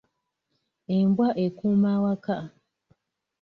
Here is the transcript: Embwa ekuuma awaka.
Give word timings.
Embwa 0.97 1.29
ekuuma 1.45 1.87
awaka. 1.97 2.37